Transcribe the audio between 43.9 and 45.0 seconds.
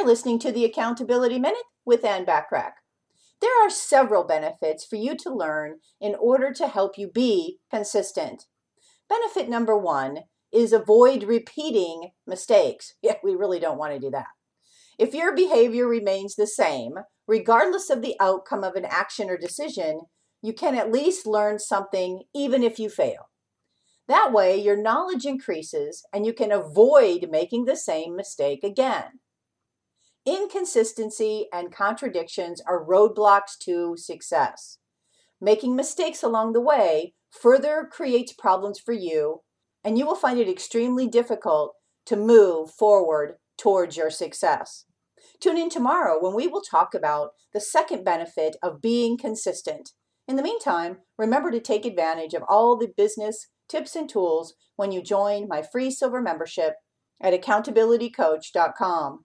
your success.